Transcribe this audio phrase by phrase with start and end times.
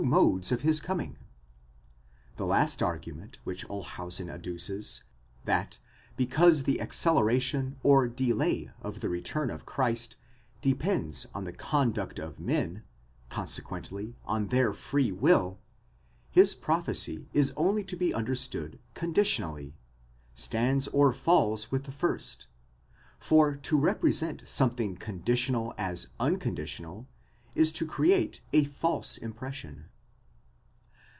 [0.01, 1.15] modes of his coming:
[2.35, 5.77] The last argument which Olshausen adduces—that
[6.17, 10.17] because the acceleration or delay of the return of Christ
[10.59, 12.81] depends on the con duct of men,
[13.29, 15.59] consequently on their free will,
[16.31, 22.47] his prophecy is only to be under _stood conditionally—stands or falls with the first;
[23.19, 27.07] for to represent something conditional as unconditional
[27.53, 29.85] is to create a false impression.